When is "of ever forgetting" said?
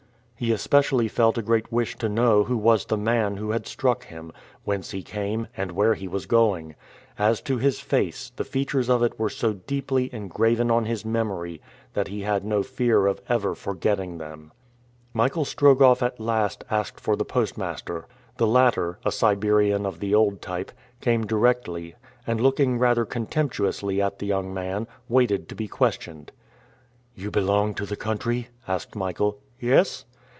13.05-14.17